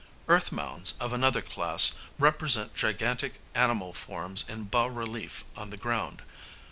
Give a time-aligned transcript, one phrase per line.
[0.27, 6.23] Earth mounds of another class represent gigantic animal forms in bas relief on the ground.